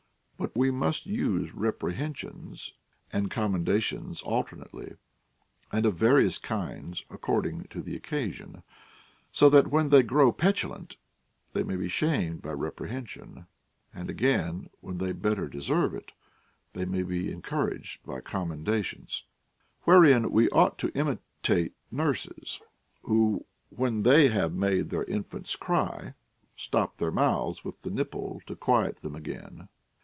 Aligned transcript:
J3ut 0.41 0.55
we 0.55 0.71
must 0.71 1.05
use 1.05 1.53
reprehensions 1.53 2.73
and 3.13 3.29
commendations 3.29 4.23
alter 4.23 4.55
natclyf 4.55 4.97
and 5.71 5.85
of 5.85 5.93
various 5.95 6.39
kinds 6.39 7.05
according 7.11 7.65
to 7.65 7.83
the 7.83 7.95
occasion; 7.95 8.63
so 9.31 9.51
that 9.51 9.67
when 9.67 9.89
they 9.89 10.01
grow 10.01 10.31
petulant, 10.31 10.95
they 11.53 11.61
may 11.61 11.75
be 11.75 11.87
shamed 11.87 12.41
by 12.41 12.53
rep 12.53 12.79
rehension, 12.79 13.45
and 13.93 14.09
again, 14.09 14.67
Λνΐιβη 14.83 14.97
they 14.97 15.11
better 15.11 15.47
deserve 15.47 15.93
it, 15.93 16.11
they 16.73 16.85
may 16.85 17.03
be 17.03 17.31
encouraged 17.31 18.03
by 18.03 18.19
commendations. 18.19 19.25
Wherein 19.83 20.25
Ave 20.25 20.47
ought 20.49 20.79
to 20.79 20.91
imitate 20.97 21.75
nurses, 21.91 22.59
who, 23.03 23.45
when 23.69 24.01
they 24.01 24.29
have 24.29 24.53
made 24.55 24.89
their 24.89 25.03
infants 25.03 25.55
cry, 25.55 26.15
stop 26.55 26.97
their 26.97 27.11
mouths 27.11 27.63
with 27.63 27.83
the 27.83 27.91
nipple 27.91 28.41
to 28.47 28.55
quiet 28.55 28.97
them 29.01 29.13
again. 29.15 29.69